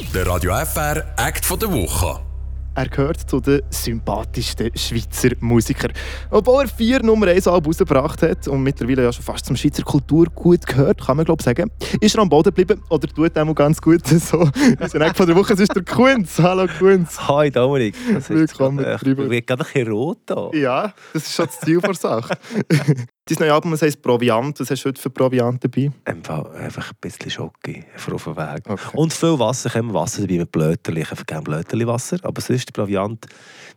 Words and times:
Der 0.00 0.26
Radio 0.26 0.52
FR 0.52 1.04
Act 1.16 1.44
von 1.44 1.56
der 1.56 1.72
Woche. 1.72 2.20
Er 2.74 2.88
gehört 2.88 3.30
zu 3.30 3.38
den 3.38 3.62
sympathischsten 3.70 4.76
Schweizer 4.76 5.30
Musikern. 5.38 5.92
Obwohl 6.32 6.64
er 6.64 6.68
vier 6.68 7.00
Nummer 7.00 7.28
1 7.28 7.46
Alben 7.46 7.66
rausgebracht 7.66 8.20
hat 8.22 8.48
und 8.48 8.64
mittlerweile 8.64 9.04
ja 9.04 9.12
schon 9.12 9.22
fast 9.24 9.46
zum 9.46 9.54
Schweizer 9.54 9.84
Kultur 9.84 10.26
gut 10.34 10.66
gehört, 10.66 11.00
kann 11.00 11.16
man 11.16 11.24
glaube 11.24 11.40
ich 11.40 11.44
sagen, 11.44 11.70
ist 12.00 12.16
er 12.16 12.22
am 12.22 12.28
Boden 12.28 12.52
geblieben 12.52 12.82
oder 12.90 13.06
tut 13.06 13.36
er 13.36 13.54
ganz 13.54 13.80
gut 13.80 14.04
so. 14.08 14.48
Also 14.80 14.98
Eck 14.98 15.16
von 15.16 15.28
der 15.28 15.36
Woche 15.36 15.52
ist 15.52 15.76
der 15.76 15.84
Kunz. 15.84 16.40
Hallo 16.40 16.66
Kunz. 16.78 17.16
Hi 17.28 17.52
Dominik. 17.52 17.94
Das 18.12 18.28
Willkommen. 18.30 18.84
Ich 18.96 19.00
bin 19.02 19.16
gerade 19.16 19.64
ein 19.64 19.72
bisschen 19.72 19.92
rot 19.92 20.18
da. 20.26 20.50
Ja, 20.54 20.92
das 21.12 21.28
ist 21.28 21.34
schon 21.34 21.46
das 21.46 21.60
Ziel 21.60 21.80
der 21.80 21.94
Sache. 21.94 22.36
Dein 23.26 23.38
neues 23.38 23.52
Album 23.52 23.72
heißt 23.72 24.02
Proviant. 24.02 24.60
Was 24.60 24.68
hast 24.68 24.84
du 24.84 24.90
heute 24.90 25.00
für 25.00 25.08
Proviant 25.08 25.64
dabei? 25.64 25.90
Einfach, 26.04 26.44
ein 26.90 26.96
bisschen 27.00 27.30
Schocke 27.30 27.82
auf 27.96 28.24
dem 28.24 28.36
Weg. 28.36 28.68
Okay. 28.68 28.90
Und 28.92 29.14
viel 29.14 29.38
Wasser. 29.38 29.72
Habe 29.72 29.94
Wasser 29.94 30.20
dabei 30.20 30.40
mit 30.40 30.52
Blöterli. 30.52 31.00
Ich 31.00 31.10
habe 31.10 31.24
gerne 31.24 31.42
Blöterli-Wasser. 31.42 32.18
Aber 32.22 32.42
sonst 32.42 32.70
Proviant. 32.74 33.24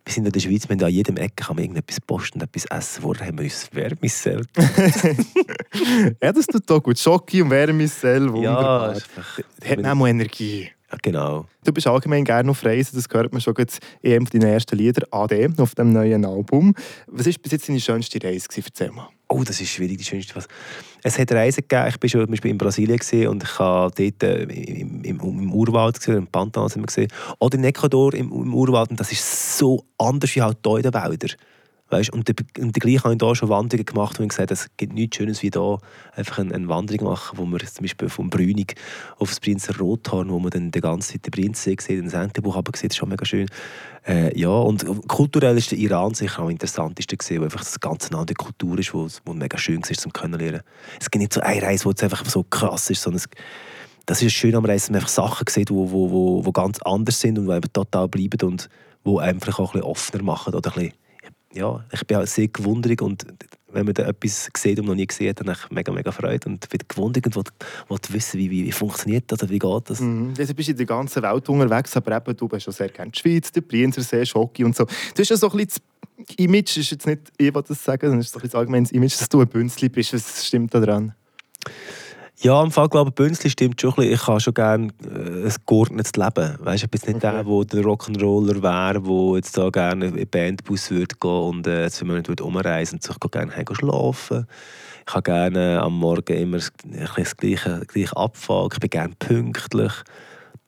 Wir 0.03 0.13
sind 0.13 0.25
in 0.25 0.33
der 0.33 0.39
Schweiz, 0.41 0.67
wir 0.67 0.75
haben 0.75 0.83
an 0.83 0.91
jedem 0.91 1.15
Ecke 1.15 1.45
kann 1.45 1.55
man 1.55 1.63
irgendetwas 1.63 2.01
posten 2.01 2.41
und 2.41 2.43
etwas 2.43 2.65
essen. 2.65 3.01
Vorher 3.03 3.27
haben 3.27 3.37
wir 3.37 3.45
uns 3.45 3.69
Wärmissel. 3.71 4.45
ja, 6.21 6.33
das 6.33 6.45
tut 6.47 6.69
auch 6.69 6.83
gut. 6.83 6.99
Schocke 6.99 7.41
und 7.41 7.49
Wärmissel, 7.49 8.25
ja, 8.25 8.33
wunderbar. 8.33 8.91
ist 8.97 9.07
einfach, 9.15 9.39
Hat 9.65 9.85
auch 9.85 10.07
Energie. 10.07 10.69
ja, 10.91 10.97
genau. 11.01 11.45
Du 11.63 11.71
bist 11.71 11.87
allgemein 11.87 12.25
gerne 12.25 12.51
auf 12.51 12.65
Reisen, 12.65 12.97
das 12.97 13.05
hört 13.13 13.31
man 13.31 13.41
schon 13.41 13.55
jetzt 13.57 13.79
in 14.01 14.13
einem 14.13 14.25
deiner 14.25 14.47
ersten 14.47 14.77
Lieder, 14.77 15.07
AD, 15.11 15.49
auf 15.57 15.75
dem 15.75 15.93
neuen 15.93 16.25
Album. 16.25 16.73
Was 17.07 17.27
war 17.27 17.33
bis 17.41 17.51
jetzt 17.53 17.69
deine 17.69 17.79
schönste 17.79 18.21
Reise? 18.21 18.47
Erzähl 18.55 18.91
mal. 18.91 19.09
Oh, 19.29 19.43
das 19.43 19.59
ist 19.59 19.69
schwierig, 19.69 19.97
die 19.97 20.05
schönste 20.05 20.35
was. 20.35 20.47
Es 21.03 21.19
hat 21.19 21.31
Reisen 21.33 21.63
gegeben. 21.67 21.87
Ich 21.87 22.13
war 22.13 22.21
zum 22.21 22.31
Beispiel 22.31 22.51
in 22.51 22.57
Brasilien 22.57 23.27
und 23.27 23.43
ich 23.43 23.59
habe 23.59 23.93
dort 23.95 24.23
äh, 24.23 24.43
im, 24.43 25.03
im, 25.03 25.19
im 25.19 25.53
Urwald 25.53 25.99
gesehen, 25.99 26.17
im 26.17 26.27
Pantanal 26.27 26.69
gesehen. 26.69 27.11
Oder 27.39 27.57
in 27.57 27.65
Ecuador 27.65 28.13
im, 28.13 28.31
im 28.31 28.53
Urwald 28.53 28.89
und 28.89 28.99
das 28.99 29.11
ist 29.11 29.57
so 29.57 29.83
anders 29.97 30.33
wie 30.35 30.41
halt 30.41 30.59
hier 30.65 30.77
in 30.77 30.83
den 30.83 30.93
Wäldern. 30.93 31.31
Weißt? 31.89 32.11
Und, 32.11 32.27
die- 32.27 32.61
und 32.61 32.73
gleich 32.73 33.03
habe 33.03 33.13
ich 33.13 33.19
hier 33.21 33.35
schon 33.35 33.49
Wanderungen 33.49 33.85
gemacht 33.85 34.19
und 34.19 34.27
gesagt, 34.27 34.51
es 34.51 34.67
gibt 34.75 34.93
nichts 34.93 35.17
Schönes 35.17 35.41
wie 35.41 35.49
hier 35.53 35.77
einfach 36.15 36.39
eine, 36.39 36.53
eine 36.53 36.67
Wanderung 36.67 37.07
machen, 37.07 37.37
wo 37.37 37.45
wir 37.45 37.59
zum 37.59 37.83
Beispiel 37.83 38.09
vom 38.09 38.29
Brünig 38.29 38.75
auf 39.17 39.29
das 39.29 39.39
Prinzer 39.39 39.77
Rothorn, 39.77 40.29
wo 40.29 40.39
man 40.39 40.49
dann 40.49 40.71
die 40.71 40.81
ganze 40.81 41.13
Zeit 41.13 41.25
den 41.25 41.31
Prinzsee 41.31 41.77
sieht, 41.79 41.99
den 41.99 42.09
Sentebuch 42.09 42.57
aber 42.57 42.71
sieht, 42.75 42.91
ist 42.91 42.97
schon 42.97 43.09
mega 43.09 43.25
schön. 43.25 43.47
Äh, 44.05 44.37
ja, 44.37 44.49
und 44.49 44.85
kulturell 45.07 45.57
ist 45.57 45.71
der 45.71 45.77
Iran 45.77 46.13
sicher 46.13 46.39
am 46.39 46.49
interessantesten 46.49 47.17
gesehen, 47.17 47.37
weil 47.37 47.45
einfach 47.45 47.59
das 47.59 47.79
ganz 47.79 48.09
eine 48.09 48.19
andere 48.19 48.35
Kultur 48.35 48.77
ist, 48.79 48.93
wo, 48.93 49.07
wo 49.25 49.33
mega 49.33 49.57
schön 49.57 49.81
war 49.81 49.97
zum 49.97 50.11
Kennenlernen. 50.11 50.61
Es 50.99 51.09
gibt 51.09 51.21
nicht 51.21 51.33
so 51.33 51.41
eine 51.41 51.61
Reise, 51.61 51.85
wo 51.85 51.91
es 51.91 52.03
einfach 52.03 52.25
so 52.25 52.43
krass 52.43 52.89
ist, 52.89 53.01
sondern 53.01 53.17
es, 53.17 53.29
das 54.05 54.21
ist 54.21 54.33
schön 54.33 54.55
am 54.55 54.65
Reisen, 54.65 54.93
dass 54.93 55.09
man 55.09 55.23
einfach 55.23 55.33
Sachen 55.39 55.45
sieht, 55.49 55.69
die 55.69 55.73
wo, 55.73 55.89
wo, 55.91 56.11
wo, 56.11 56.45
wo 56.45 56.51
ganz 56.51 56.79
anders 56.83 57.19
sind 57.19 57.37
und 57.37 57.47
die 57.47 57.69
total 57.69 58.07
bleiben 58.07 58.45
und 58.47 58.69
die 59.05 59.19
einfach 59.19 59.59
auch 59.59 59.73
ein 59.73 59.81
bisschen 59.81 59.89
offener 59.89 60.23
machen 60.23 60.53
oder 60.53 60.69
ein 60.69 60.83
bisschen 60.83 61.06
ja, 61.53 61.83
ich 61.91 62.05
bin 62.05 62.17
halt 62.17 62.29
sehr 62.29 62.47
gewundert 62.47 63.01
und 63.01 63.25
wenn 63.71 63.85
man 63.85 63.93
da 63.93 64.07
etwas 64.07 64.49
sieht 64.55 64.79
und 64.79 64.85
noch 64.85 64.95
nie 64.95 65.05
gesehen 65.05 65.29
hat, 65.29 65.39
dann 65.39 65.49
habe 65.49 65.59
ich 65.63 65.71
mega, 65.71 65.91
mega 65.91 66.11
Freude 66.11 66.49
und 66.49 66.67
bin 66.69 66.79
gewundert 66.87 67.25
und 67.25 67.35
will, 67.35 67.43
will 67.89 67.99
wissen, 68.09 68.39
wie, 68.39 68.49
wie, 68.49 68.65
wie 68.65 68.71
funktioniert 68.71 69.25
das 69.27 69.43
oder 69.43 69.51
wie 69.51 69.59
geht 69.59 69.89
das. 69.89 69.99
Mhm. 69.99 70.33
Du 70.33 70.53
bist 70.53 70.69
in 70.69 70.77
der 70.77 70.85
ganzen 70.85 71.21
Welt 71.21 71.49
unterwegs, 71.49 71.95
aber 71.95 72.17
eben, 72.17 72.35
du 72.35 72.47
bist 72.47 72.63
schon 72.63 72.73
sehr 72.73 72.89
gerne 72.89 73.11
der 73.11 73.19
Schweiz, 73.19 73.51
der 73.51 73.61
Brienzersee, 73.61 74.25
Schocki 74.25 74.63
und 74.63 74.75
so. 74.75 74.85
Du 74.85 75.21
hast 75.21 75.29
ja 75.29 75.37
so 75.37 75.49
ein 75.49 75.57
bisschen 75.57 75.81
das 76.17 76.35
Image, 76.37 76.77
ist 76.77 76.91
jetzt 76.91 77.05
nicht 77.05 77.21
ich, 77.37 77.53
was 77.53 77.65
das 77.65 77.83
sagen, 77.83 78.07
sondern 78.07 78.21
ist 78.21 78.31
so 78.31 78.37
ein 78.37 78.41
bisschen 78.41 78.51
das 78.51 78.59
allgemeines 78.59 78.91
Image, 78.91 79.19
dass 79.19 79.29
du 79.29 79.41
ein 79.41 79.47
Bünzli 79.47 79.89
bist. 79.89 80.13
Was 80.13 80.45
stimmt 80.45 80.73
da 80.73 80.79
dran? 80.79 81.13
Ja, 82.39 82.61
im 82.63 82.69
Fall 82.69 82.87
glaube 82.87 83.09
ich, 83.09 83.15
Bünzli 83.15 83.49
stimmt 83.49 83.81
schon 83.81 83.91
ein 83.91 83.95
bisschen. 83.95 84.13
Ich 84.13 84.27
habe 84.27 84.39
schon 84.39 84.53
gerne 84.53 84.87
äh, 85.03 85.45
ein 85.47 85.55
geordnetes 85.65 86.11
Leben. 86.15 86.55
Weißt, 86.59 86.83
ich 86.83 86.89
bin 86.91 87.01
nicht 87.01 87.15
Okay. 87.15 87.19
der, 87.19 87.43
der 87.43 87.65
der 87.65 87.83
Rock'n'Roller 87.83 88.61
wäre, 88.61 89.01
der 89.01 89.35
jetzt 89.37 89.57
da 89.57 89.69
gerne 89.69 90.05
in 90.07 90.15
den 90.15 90.29
Bandbus 90.29 90.91
würde 90.91 91.15
gehen 91.19 91.31
und 91.31 91.65
äh, 91.65 91.89
zwei 91.89 92.05
Monate 92.05 92.29
würde 92.29 92.43
umreisen 92.43 92.95
und 92.97 93.03
so. 93.03 93.13
Ich 93.13 93.19
gehe 93.19 93.31
gerne 93.31 93.55
heim 93.55 93.65
schlafen. 93.71 94.45
Ich 95.07 95.13
habe 95.15 95.23
gerne 95.23 95.81
am 95.81 95.97
Morgen 95.97 96.37
immer 96.37 96.57
ein 96.57 97.07
das 97.15 97.37
gleiche, 97.37 97.81
gleiche 97.87 98.15
Abfall. 98.15 98.69
Ich 98.71 98.79
bin 98.79 98.89
gerne 98.91 99.13
pünktlich. 99.17 99.93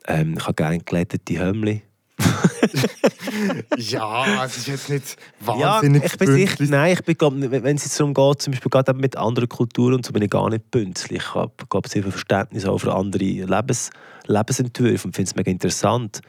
Ähm, 0.07 0.35
ich 0.37 0.43
habe 0.45 0.55
gerne 0.55 0.79
glättete 0.79 1.37
Hömmli. 1.39 1.83
Ja, 3.77 4.45
es 4.45 4.57
ist 4.57 4.67
jetzt 4.67 4.89
nicht 4.89 5.17
Ja, 5.41 5.75
wahnsinnig 5.75 6.03
ich 6.03 6.17
bin 6.17 6.33
sicher, 6.33 6.65
nein, 6.67 6.93
ich 6.93 7.03
bin, 7.03 7.17
glaub, 7.17 7.33
wenn 7.35 7.75
es 7.75 7.85
jetzt 7.85 7.99
darum 7.99 8.13
geht, 8.13 8.41
zum 8.41 8.51
Beispiel 8.51 8.69
gerade 8.69 8.93
mit 8.93 9.15
anderen 9.17 9.47
Kulturen 9.47 9.95
und 9.95 10.05
so, 10.05 10.11
bin 10.11 10.23
ich 10.23 10.29
gar 10.29 10.49
nicht 10.49 10.69
bünzlig. 10.71 11.21
Ich 11.21 11.35
habe, 11.35 11.51
sehr 11.87 12.03
viel 12.03 12.11
Verständnis 12.11 12.65
auch 12.65 12.79
für 12.79 12.93
andere 12.93 13.23
Lebens, 13.23 13.91
Lebensentwürfe 14.25 15.07
und 15.07 15.15
finde 15.15 15.29
es 15.29 15.35
mega 15.35 15.51
interessant. 15.51 16.21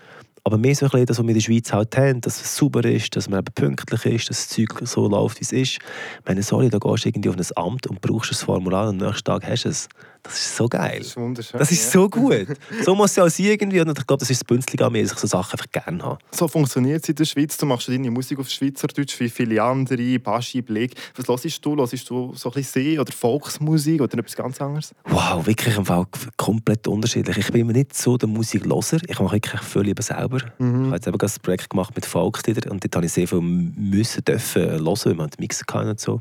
Aber 0.42 0.56
mehr 0.56 0.74
so 0.74 0.86
ein 0.86 0.90
bisschen 0.90 1.06
das, 1.06 1.18
was 1.18 1.24
wir 1.24 1.30
in 1.30 1.34
der 1.34 1.42
Schweiz 1.42 1.72
halt 1.72 1.96
haben, 1.96 2.20
dass 2.22 2.40
es 2.40 2.56
sauber 2.56 2.84
ist, 2.84 3.14
dass 3.14 3.28
man 3.28 3.40
eben 3.40 3.52
pünktlich 3.54 4.04
ist, 4.06 4.30
dass 4.30 4.46
das 4.46 4.48
Zeug 4.48 4.80
so 4.84 5.06
läuft, 5.06 5.38
wie 5.38 5.44
es 5.44 5.52
ist. 5.52 5.72
Ich 5.72 5.80
meine, 6.26 6.42
sorry, 6.42 6.70
da 6.70 6.78
gehst 6.78 7.04
du 7.04 7.08
irgendwie 7.08 7.28
auf 7.28 7.36
ein 7.36 7.46
Amt 7.56 7.86
und 7.88 8.00
brauchst 8.00 8.32
ein 8.32 8.36
Formular 8.36 8.88
und 8.88 9.02
am 9.02 9.08
nächsten 9.08 9.24
Tag 9.24 9.46
hast 9.46 9.64
du 9.64 9.68
es. 9.68 9.88
Das 10.22 10.34
ist 10.34 10.56
so 10.56 10.68
geil. 10.68 10.98
Das 10.98 11.08
ist 11.08 11.16
wunderschön. 11.16 11.58
Das 11.58 11.70
ist 11.70 11.84
ja. 11.84 11.90
so 12.00 12.08
gut. 12.08 12.46
So 12.84 12.94
muss 12.94 13.10
es 13.10 13.16
ja 13.16 13.24
auch 13.24 13.38
irgendwie. 13.38 13.80
Und 13.80 13.98
ich 13.98 14.06
glaube, 14.06 14.20
das 14.20 14.30
ist 14.30 14.42
das 14.42 14.44
Bünzlige 14.44 14.84
an 14.84 14.92
mir, 14.92 15.02
dass 15.02 15.12
ich 15.12 15.18
so 15.18 15.26
Sachen 15.26 15.52
einfach 15.52 15.70
gerne 15.72 16.02
habe. 16.02 16.18
So 16.30 16.46
funktioniert 16.46 17.02
es 17.02 17.08
in 17.08 17.14
der 17.14 17.24
Schweiz. 17.24 17.56
Du 17.56 17.66
machst 17.66 17.88
deine 17.88 18.10
Musik 18.10 18.38
auf 18.38 18.48
Schweizerdeutsch 18.48 19.18
wie 19.20 19.30
viele 19.30 19.62
andere, 19.62 20.18
Baschi, 20.18 20.62
Blick. 20.62 20.94
Was 21.16 21.26
hörst 21.44 21.64
du? 21.64 21.76
Hörst 21.76 22.10
du 22.10 22.34
so 22.34 22.50
ein 22.50 22.54
bisschen 22.54 22.82
See 22.84 22.98
oder 22.98 23.12
Volksmusik 23.12 24.00
oder 24.00 24.18
etwas 24.18 24.36
ganz 24.36 24.60
anderes? 24.60 24.94
Wow, 25.04 25.46
wirklich 25.46 25.76
im 25.76 25.86
Fall 25.86 26.06
komplett 26.36 26.86
unterschiedlich. 26.86 27.38
Ich 27.38 27.50
bin 27.50 27.62
immer 27.62 27.72
nicht 27.72 27.96
so 27.96 28.16
der 28.16 28.28
Musikloser. 28.28 28.98
Ich 29.08 29.18
mache 29.18 29.36
wirklich 29.36 29.60
viel 29.62 29.82
lieber 29.82 30.02
selber. 30.02 30.38
Ich 30.38 30.64
habe 30.64 30.94
jetzt 30.94 31.06
eben 31.06 31.18
gerade 31.18 31.32
ein 31.32 31.42
Projekt 31.42 31.70
gemacht 31.70 31.94
mit 31.94 32.06
Volksliedern 32.06 32.70
und 32.70 32.84
dort 32.84 32.96
habe 32.96 33.06
ich 33.06 33.12
sehr 33.12 33.26
viel 33.26 33.40
müssen 33.40 34.24
dürfen 34.24 34.62
hören, 34.62 34.86
weil 34.86 35.14
man 35.14 35.30
die 35.30 35.40
Mixen 35.40 35.66
kann 35.66 35.88
und 35.88 36.00
so. 36.00 36.20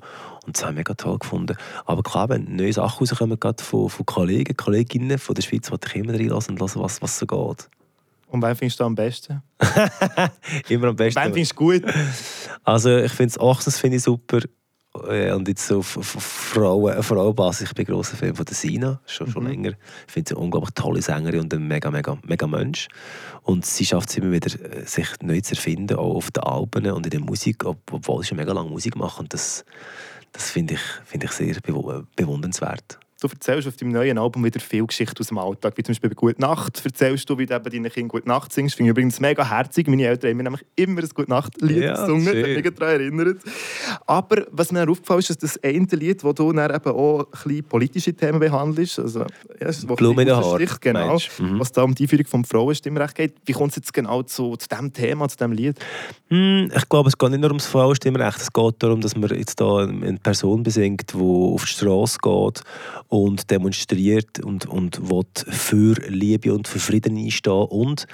Und 0.49 0.57
das 0.57 0.63
habe 0.63 0.73
ich 0.73 0.77
mega 0.77 0.95
toll 0.95 1.19
gefunden. 1.19 1.55
Aber 1.85 2.01
klar, 2.01 2.27
wenn 2.29 2.55
neue 2.55 2.73
Sachen 2.73 2.99
rauskommen, 3.07 3.39
gerade 3.39 3.63
von, 3.63 3.87
von 3.89 4.05
Kollegen, 4.05 4.57
Kolleginnen 4.57 5.19
von 5.19 5.35
der 5.35 5.43
Schweiz, 5.43 5.69
wollte 5.69 5.87
ich 5.89 5.95
immer 5.95 6.13
reinlassen 6.13 6.53
und 6.55 6.59
hören, 6.59 6.81
was, 6.83 7.01
was 7.03 7.19
so 7.19 7.27
geht. 7.27 7.69
Und 8.27 8.41
wen 8.41 8.55
findest 8.55 8.79
du 8.79 8.83
am 8.83 8.95
besten? 8.95 9.41
Immer 10.69 10.87
am 10.89 10.95
besten. 10.95 11.19
Wen 11.23 11.33
findest 11.33 11.51
du 11.53 11.55
gut? 11.55 11.83
Also 12.63 12.97
ich 12.97 13.11
finde 13.11 13.33
das 13.33 13.39
Ochsens 13.39 13.77
finde 13.79 13.97
ich 13.97 14.03
super. 14.03 14.39
Äh, 15.07 15.31
Und 15.31 15.47
jetzt 15.47 15.67
so 15.67 15.79
auf, 15.79 15.87
Frauen, 15.87 16.95
auf 16.97 17.05
Frauenbasis, 17.07 17.69
ich 17.69 17.73
bin 17.75 17.85
grosser 17.85 18.17
Fan 18.17 18.35
von 18.35 18.45
der 18.45 18.55
Sina, 18.55 18.99
schon, 19.05 19.29
schon 19.31 19.43
Mhm. 19.43 19.49
länger. 19.49 19.71
Ich 20.07 20.13
finde 20.13 20.29
sie 20.29 20.35
eine 20.35 20.43
unglaublich 20.43 20.73
tolle 20.75 21.01
Sängerin 21.01 21.41
und 21.41 21.53
ein 21.53 21.67
mega, 21.67 21.89
mega, 21.91 22.17
mega 22.23 22.47
Mensch. 22.47 22.87
Und 23.43 23.65
sie 23.65 23.85
schafft 23.85 24.09
es 24.09 24.17
immer 24.17 24.31
wieder, 24.31 24.47
äh, 24.77 24.85
sich 24.85 25.07
neu 25.21 25.41
zu 25.41 25.53
erfinden, 25.55 25.97
auch 25.97 26.15
auf 26.15 26.31
den 26.31 26.43
Alben 26.43 26.85
und 26.91 27.05
in 27.05 27.11
der 27.11 27.19
Musik, 27.21 27.65
ob- 27.65 27.91
obwohl 27.91 28.21
sie 28.23 28.29
schon 28.29 28.37
mega 28.37 28.51
lange 28.53 28.69
Musik 28.69 28.95
macht. 28.95 29.19
Und 29.19 29.33
das, 29.33 29.63
das 30.31 30.51
finde 30.51 30.75
ich, 30.75 30.81
finde 31.05 31.25
ich 31.27 31.31
sehr 31.31 31.55
bewu- 31.55 32.05
bewundernswert. 32.15 32.99
Du 33.21 33.27
erzählst 33.27 33.67
auf 33.67 33.75
deinem 33.75 33.91
neuen 33.91 34.17
Album 34.17 34.45
wieder 34.45 34.61
viel 34.61 34.85
Geschichten 34.87 35.17
aus 35.19 35.27
dem 35.27 35.37
Alltag, 35.39 35.73
wie 35.75 35.83
zum 35.83 35.91
Beispiel 35.91 36.09
bei 36.11 36.15
«Gute 36.15 36.39
Nacht» 36.39 36.81
erzählst 36.85 37.29
du, 37.29 37.37
wie 37.37 37.45
du 37.45 37.53
eben 37.53 37.63
deinen 37.69 37.91
Kindern 37.91 38.07
«Gute 38.07 38.27
Nacht» 38.29 38.53
singst. 38.53 38.75
Finde 38.77 38.89
ich 38.89 38.91
übrigens 38.91 39.19
mega 39.19 39.43
herzig. 39.49 39.87
Meine 39.87 40.05
Eltern 40.05 40.29
haben 40.29 40.37
mir 40.37 40.43
nämlich 40.43 40.65
immer 40.77 41.01
ein 41.01 41.09
«Gute 41.13 41.29
Nacht»-Lied 41.29 41.83
Ja, 41.83 41.91
gesungen. 41.99 42.25
Das 42.25 42.33
hat 42.35 42.45
schön. 42.45 42.61
mich 42.63 42.73
daran 42.75 42.93
erinnert. 43.01 43.37
Aber 44.07 44.45
was 44.51 44.71
mir 44.71 44.89
aufgefallen 44.89 45.19
ist, 45.19 45.29
dass 45.31 45.37
das 45.37 45.63
eine 45.63 45.85
Lied, 45.91 46.23
wo 46.23 46.31
du 46.31 46.53
dann 46.53 46.73
eben 46.73 46.91
auch 46.91 47.27
ein 47.45 47.63
politische 47.65 48.13
Themen 48.13 48.39
behandelst, 48.39 48.99
also, 48.99 49.19
ja, 49.19 49.25
es 49.59 49.79
ist- 49.79 49.89
wo 49.89 49.95
Blume 49.95 50.21
in 50.21 50.29
den 50.29 50.37
Haaren, 50.37 50.55
Sticht, 50.57 50.79
genau? 50.79 51.17
Mhm. 51.39 51.59
was 51.59 51.73
da 51.73 51.83
um 51.83 51.93
die 51.93 52.03
Einführung 52.03 52.25
vom 52.25 52.43
Frauenstimmrecht 52.45 53.15
geht. 53.15 53.33
Wie 53.45 53.51
kommt 53.51 53.71
es 53.71 53.75
jetzt 53.75 53.93
genau 53.93 54.23
zu, 54.23 54.55
zu 54.55 54.67
diesem 54.69 54.93
Thema, 54.93 55.27
zu 55.27 55.35
diesem 55.35 55.51
Lied? 55.51 55.77
Hm, 56.29 56.71
ich 56.73 56.87
glaube, 56.87 57.09
es 57.09 57.17
geht 57.17 57.31
nicht 57.31 57.41
nur 57.41 57.49
ums 57.49 57.65
Frauenstimmrecht. 57.65 58.39
Es 58.39 58.53
geht 58.53 58.75
darum, 58.79 59.01
dass 59.01 59.17
man 59.17 59.29
jetzt 59.37 59.59
da 59.59 59.79
eine 59.79 60.17
Person 60.19 60.63
besingt, 60.63 61.11
die 61.13 61.17
auf 61.17 61.65
die 61.65 61.71
Straße 61.71 62.17
geht 62.21 62.61
und 63.09 63.51
demonstriert 63.51 64.39
und, 64.39 64.65
und 64.67 65.09
will 65.09 65.25
für 65.47 65.95
Liebe 66.07 66.53
und 66.53 66.67
für 66.67 66.79
Frieden 66.79 67.17
einstehen. 67.17 67.65
Und 67.69 68.05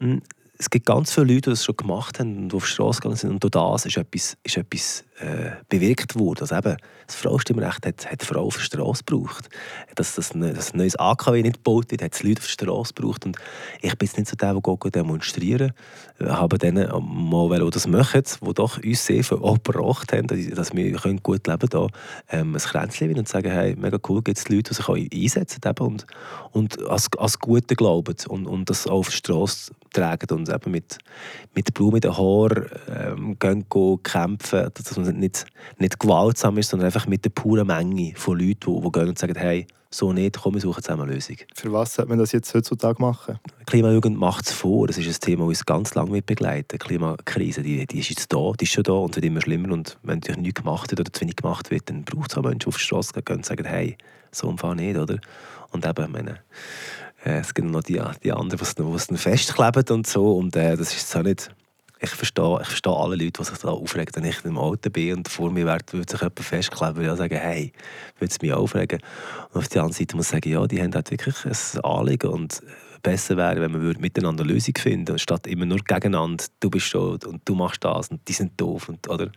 hm, 0.00 0.22
es 0.58 0.70
gibt 0.70 0.86
ganz 0.86 1.12
viele 1.12 1.26
Leute, 1.26 1.42
die 1.42 1.50
das 1.50 1.64
schon 1.64 1.76
gemacht 1.76 2.18
haben 2.18 2.36
und 2.36 2.54
auf 2.54 2.64
die 2.64 2.70
Straße 2.70 3.00
gegangen 3.00 3.16
sind. 3.16 3.30
Und 3.30 3.42
durch 3.42 3.50
das 3.50 3.86
ist 3.86 3.96
etwas, 3.96 4.36
ist 4.42 4.56
etwas 4.56 5.04
äh, 5.18 5.50
bewirkt 5.68 6.18
worden. 6.18 6.40
Also 6.40 6.56
eben, 6.56 6.76
das 7.06 7.16
Frauenstimmrecht 7.16 7.86
hat, 7.86 8.10
hat 8.10 8.22
Frauen 8.22 8.46
auf 8.46 8.56
die 8.56 8.64
Straße 8.64 9.04
gebraucht. 9.04 9.48
Dass 9.94 10.14
das, 10.14 10.34
ne- 10.34 10.52
das 10.52 10.72
ein 10.72 10.78
neues 10.78 10.96
AKW 10.96 11.42
nicht 11.42 11.56
gebaut 11.56 11.90
wird, 11.90 12.02
hat 12.02 12.14
es 12.14 12.22
Leute 12.22 12.40
auf 12.40 12.46
die 12.46 12.52
Straße 12.52 12.94
gebraucht. 12.94 13.26
Und 13.26 13.36
ich 13.82 13.96
bin 13.96 14.06
jetzt 14.06 14.16
nicht 14.16 14.28
so 14.28 14.36
der, 14.36 14.54
der 14.54 14.90
demonstrieren 14.90 15.72
Ich 16.18 16.26
habe 16.26 16.58
denen 16.58 16.88
mal, 17.30 17.58
die 17.58 17.70
das 17.70 17.86
machen, 17.86 18.22
die 18.24 18.54
doch 18.54 18.82
uns 18.82 19.06
sehr 19.06 19.24
viel 19.24 19.38
gebracht 19.38 20.12
haben, 20.12 20.26
dass 20.26 20.38
dass 20.54 20.74
wir 20.74 20.92
können 20.96 21.22
gut 21.22 21.46
leben 21.46 21.68
können, 21.68 21.90
ähm, 22.30 22.54
ein 22.54 22.60
Kränzchen 22.60 23.16
und 23.18 23.28
sagen, 23.28 23.50
hey, 23.50 23.76
mega 23.76 23.98
cool, 24.08 24.22
gibt 24.22 24.38
es 24.38 24.48
Leute, 24.48 24.70
die 24.70 24.74
sich 24.74 24.88
auch 24.88 24.96
einsetzen 24.96 25.60
eben 25.64 25.86
und, 25.86 26.06
und 26.52 26.82
als, 26.88 27.08
als 27.18 27.38
Gute 27.38 27.76
glauben 27.76 28.16
und, 28.28 28.46
und 28.46 28.70
das 28.70 28.86
auch 28.86 28.98
auf 28.98 29.10
die 29.10 29.16
Straße 29.16 29.72
tragen 29.92 30.36
und 30.36 30.45
eben 30.48 30.70
mit, 30.70 30.98
mit 31.54 31.74
Blumen 31.74 31.96
in 31.96 32.00
den 32.02 32.16
Haaren 32.16 32.66
ähm, 32.88 33.38
gehen, 33.38 33.66
gehen 33.68 34.02
kämpfen, 34.02 34.70
dass 34.74 34.96
man 34.96 35.16
nicht, 35.18 35.46
nicht 35.78 35.98
gewaltsam 35.98 36.58
ist, 36.58 36.70
sondern 36.70 36.86
einfach 36.86 37.06
mit 37.06 37.24
der 37.24 37.30
puren 37.30 37.66
Menge 37.66 38.12
von 38.16 38.38
Leuten, 38.38 38.74
die, 38.74 38.80
die 38.80 38.92
gehen 38.92 39.08
und 39.08 39.18
sagen, 39.18 39.36
hey, 39.36 39.66
so 39.90 40.12
nicht, 40.12 40.38
komm, 40.40 40.54
wir 40.54 40.60
suchen 40.60 40.82
zusammen 40.82 41.02
eine 41.02 41.14
Lösung. 41.14 41.36
Für 41.54 41.72
was 41.72 41.94
sollte 41.94 42.10
man 42.10 42.18
das 42.18 42.32
jetzt 42.32 42.52
heutzutage 42.54 43.00
machen? 43.00 43.38
Klimajugend 43.66 44.18
macht 44.18 44.46
es 44.46 44.52
vor. 44.52 44.86
Das 44.86 44.98
ist 44.98 45.06
ein 45.06 45.20
Thema, 45.20 45.44
das 45.44 45.48
uns 45.48 45.66
ganz 45.66 45.94
lange 45.94 46.10
mit 46.10 46.26
begleitet. 46.26 46.72
Die 46.72 46.78
Klimakrise, 46.78 47.62
die, 47.62 47.86
die 47.86 48.00
ist 48.00 48.10
jetzt 48.10 48.32
da, 48.32 48.52
die 48.52 48.64
ist 48.64 48.72
schon 48.72 48.84
da 48.84 48.92
und 48.92 49.14
wird 49.16 49.24
immer 49.24 49.40
schlimmer. 49.40 49.72
Und 49.72 49.98
wenn 50.02 50.18
natürlich 50.18 50.40
nichts 50.40 50.62
gemacht 50.62 50.90
wird 50.90 51.00
oder 51.00 51.12
zu 51.12 51.22
wenig 51.22 51.36
gemacht 51.36 51.70
wird, 51.70 51.88
dann 51.88 52.04
braucht 52.04 52.32
es 52.32 52.36
auch 52.36 52.42
Menschen 52.42 52.68
auf 52.68 52.76
die 52.76 52.82
Straße 52.82 53.22
gehen 53.22 53.36
und 53.36 53.46
sagen, 53.46 53.64
hey, 53.64 53.96
so 54.32 54.48
umfahren 54.48 54.76
nicht, 54.76 54.96
oder? 54.96 55.18
Und 55.70 55.86
eben, 55.86 56.12
meine, 56.12 56.40
äh, 57.26 57.40
es 57.40 57.52
gibt 57.52 57.68
noch 57.68 57.82
die, 57.82 58.00
die 58.22 58.32
anderen, 58.32 58.58
die 58.58 58.94
es 58.94 59.06
dann 59.06 59.16
festkleben 59.16 59.84
und 59.90 60.06
so. 60.06 60.36
Und 60.36 60.54
äh, 60.56 60.76
das 60.76 60.94
ist 60.94 61.10
so 61.10 61.22
nicht 61.22 61.50
ich 61.98 62.10
verstehe, 62.10 62.58
ich 62.60 62.66
verstehe 62.66 62.92
alle 62.92 63.16
Leute, 63.16 63.40
die 63.40 63.44
sich 63.44 63.58
da 63.58 63.68
aufregen, 63.68 64.14
wenn 64.14 64.24
ich 64.24 64.44
im 64.44 64.58
Auto 64.58 64.90
bin 64.90 65.16
und 65.16 65.28
vor 65.28 65.50
mir 65.50 65.64
wird, 65.64 65.92
würde 65.94 66.10
sich 66.10 66.20
jemand 66.20 66.40
festkleben, 66.40 67.02
ich 67.02 67.16
sagen, 67.16 67.38
hey, 67.38 67.72
würde 68.18 68.30
es 68.30 68.42
mich 68.42 68.52
aufregen. 68.52 69.00
Und 69.52 69.60
auf 69.60 69.68
der 69.68 69.82
anderen 69.82 69.98
Seite 69.98 70.14
muss 70.14 70.26
ich 70.26 70.32
sagen, 70.32 70.50
ja, 70.50 70.66
die 70.66 70.82
haben 70.82 70.94
halt 70.94 71.10
wirklich 71.10 71.36
ein 71.46 71.80
Anliegen 71.84 72.30
und 72.30 72.60
besser 73.02 73.36
wäre, 73.36 73.60
wenn 73.60 73.72
wir 73.72 73.98
miteinander 73.98 74.44
eine 74.44 74.52
Lösung 74.52 74.74
finden, 74.78 75.18
statt 75.18 75.46
immer 75.46 75.66
nur 75.66 75.78
gegeneinander, 75.78 76.44
du 76.60 76.70
bist 76.70 76.86
schuld 76.86 77.24
und 77.24 77.42
du 77.44 77.54
machst 77.54 77.84
das 77.84 78.08
und 78.08 78.26
die 78.28 78.32
sind 78.32 78.60
doof. 78.60 78.88
Und, 78.88 79.08
oder? 79.08 79.30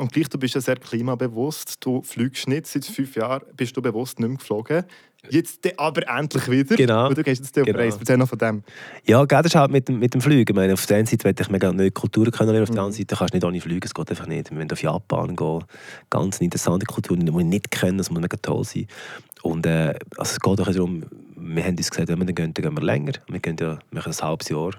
und 0.00 0.12
gleich, 0.12 0.28
du 0.28 0.38
bist 0.38 0.54
ja 0.54 0.60
sehr 0.60 0.76
klimabewusst, 0.76 1.76
du 1.80 2.02
fliegst 2.02 2.48
nicht, 2.48 2.66
seit 2.66 2.84
fünf 2.84 3.14
Jahren 3.16 3.42
bist 3.56 3.76
du 3.76 3.82
bewusst 3.82 4.18
nicht 4.18 4.28
mehr 4.28 4.38
geflogen. 4.38 4.84
Jetzt 5.28 5.60
aber 5.76 6.08
endlich 6.08 6.50
wieder. 6.50 6.76
Genau. 6.76 7.08
Und 7.08 7.18
du 7.18 7.22
gehst 7.22 7.42
jetzt 7.42 7.58
auf 7.58 7.66
genau. 7.66 7.78
Reise. 7.78 7.98
Erzähl 8.00 8.16
noch 8.16 8.28
von 8.28 8.38
dem. 8.38 8.62
Ja, 9.04 9.26
das 9.26 9.46
ist 9.46 9.54
halt 9.54 9.70
mit 9.70 9.86
dem, 9.86 9.98
mit 9.98 10.14
dem 10.14 10.22
Fliegen. 10.22 10.46
Ich 10.48 10.54
meine, 10.54 10.72
auf 10.72 10.86
der 10.86 10.96
einen 10.96 11.06
Seite 11.06 11.28
möchte 11.28 11.42
ich 11.42 11.50
mega 11.50 11.70
neue 11.70 11.90
Kulturen 11.90 12.30
kennenlernen, 12.30 12.62
auf 12.62 12.70
der 12.70 12.82
anderen 12.82 12.96
Seite 12.96 13.16
kannst 13.16 13.34
du 13.34 13.36
nicht 13.36 13.44
ohne 13.44 13.60
fliegen, 13.60 13.84
es 13.84 13.92
geht 13.92 14.10
einfach 14.10 14.26
nicht. 14.26 14.50
Wir 14.50 14.56
wollen 14.56 14.72
auf 14.72 14.82
Japan 14.82 15.36
gehen, 15.36 15.64
ganz 16.08 16.40
interessante 16.40 16.86
Kulturen, 16.86 17.26
die 17.26 17.32
wir 17.32 17.44
nicht 17.44 17.70
kennen, 17.70 17.98
das 17.98 18.10
muss 18.10 18.22
mega 18.22 18.38
toll 18.40 18.64
sein. 18.64 18.86
Und 19.42 19.66
äh, 19.66 19.94
also 20.16 20.32
es 20.32 20.40
geht 20.40 20.60
auch 20.60 20.72
darum, 20.72 21.04
wir 21.56 21.64
haben 21.64 21.76
uns 21.76 21.90
gesagt, 21.90 22.08
wenn 22.08 22.18
wir 22.18 22.26
dann 22.26 22.34
gehen, 22.34 22.54
dann 22.54 22.64
gehen 22.64 22.74
wir 22.74 22.82
länger. 22.82 23.12
Wir 23.28 23.40
gehen 23.40 23.56
ja 23.60 23.78
wir 23.90 24.06
ein 24.06 24.12
halbes 24.12 24.48
Jahr. 24.48 24.70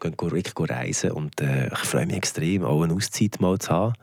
Wir 0.00 0.10
gehen 0.10 0.30
wirklich 0.30 0.70
reisen 0.70 1.10
und 1.12 1.40
äh, 1.40 1.66
ich 1.66 1.78
freue 1.78 2.06
mich 2.06 2.16
extrem, 2.16 2.64
auch 2.64 2.82
eine 2.82 2.94
Auszeit 2.94 3.40
mal 3.40 3.58
zu 3.58 3.70
haben. 3.70 3.94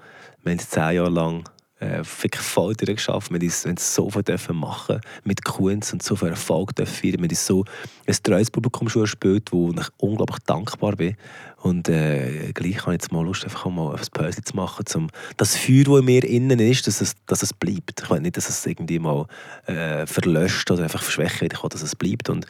Wir 0.43 0.51
haben 0.51 0.59
zehn 0.59 0.95
Jahre 0.95 1.09
lang 1.09 1.43
äh, 1.79 2.03
wirklich 2.21 2.41
voll 2.41 2.73
geschafft. 2.73 3.31
Wir 3.31 3.39
haben 3.39 3.77
so 3.77 4.09
viel 4.09 4.23
dürfen 4.23 4.55
machen 4.55 4.99
mit 5.23 5.43
Kunst 5.43 5.93
und 5.93 6.01
so 6.01 6.15
viel 6.15 6.29
Erfolg 6.29 6.75
dürfen. 6.75 7.03
Wir 7.03 7.13
haben 7.13 7.35
so 7.35 7.65
ein 8.07 8.15
treues 8.23 8.49
Publikum 8.49 8.89
schon 8.89 9.03
gespielt, 9.03 9.51
wo 9.51 9.71
ich 9.71 9.87
unglaublich 9.97 10.39
dankbar 10.45 10.95
bin. 10.95 11.15
Und 11.61 11.89
äh, 11.89 12.51
gleich 12.53 12.81
habe 12.81 12.93
ich 12.93 13.01
jetzt 13.01 13.11
mal 13.11 13.25
Lust, 13.25 13.43
einfach 13.43 13.65
mal 13.65 13.95
ein 13.95 14.01
Päuschen 14.13 14.45
zu 14.45 14.55
machen, 14.55 14.85
um 14.95 15.07
das 15.37 15.55
Feuer, 15.55 15.83
das 15.85 15.99
in 15.99 16.05
mir 16.05 16.23
innen 16.23 16.59
ist, 16.59 16.87
dass 16.87 17.01
es, 17.01 17.15
dass 17.25 17.43
es 17.43 17.53
bleibt. 17.53 18.01
Ich 18.01 18.09
will 18.09 18.21
nicht, 18.21 18.37
dass 18.37 18.47
es 18.47 18.65
irgendwie 18.65 18.99
mal 18.99 19.25
äh, 19.65 20.05
verlöscht 20.05 20.69
oder 20.71 20.83
einfach 20.83 21.01
verschwächt 21.01 21.41
wird. 21.41 21.53
Ich 21.53 21.63
will, 21.63 21.69
dass 21.69 21.81
es 21.81 21.95
bleibt. 21.95 22.29
Und 22.29 22.45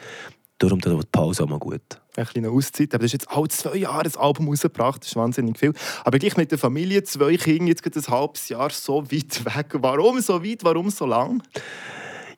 darum 0.57 0.81
tut 0.81 1.03
die 1.03 1.07
Pause 1.11 1.43
auch 1.43 1.49
mal 1.49 1.59
gut 1.59 2.01
eine 2.17 2.25
kleine 2.25 2.49
Auszeit. 2.49 2.93
Aber 2.93 3.03
das 3.03 3.13
ist 3.13 3.13
jetzt 3.13 3.29
alle 3.29 3.47
zwei 3.47 3.77
Jahre 3.77 4.05
ein 4.05 4.15
Album 4.15 4.49
rausgebracht, 4.49 5.01
das 5.01 5.09
ist 5.09 5.15
wahnsinnig 5.15 5.57
viel. 5.57 5.73
Aber 6.03 6.19
gleich 6.19 6.37
mit 6.37 6.51
der 6.51 6.57
Familie, 6.57 7.03
zwei 7.03 7.37
Kinder, 7.37 7.67
jetzt 7.67 7.85
ein 7.85 8.13
halbes 8.13 8.49
Jahr 8.49 8.69
so 8.71 9.03
weit 9.11 9.45
weg. 9.45 9.67
Warum 9.73 10.19
so 10.21 10.43
weit, 10.43 10.63
warum 10.63 10.89
so 10.89 11.05
lang? 11.05 11.43